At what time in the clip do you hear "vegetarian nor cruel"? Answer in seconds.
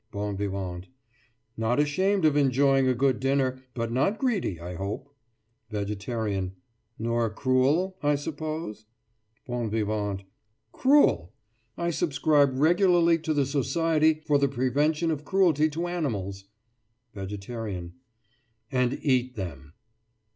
5.69-7.99